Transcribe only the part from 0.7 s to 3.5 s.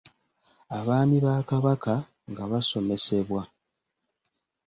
Abaami ba Kabaka nga basomesebwa.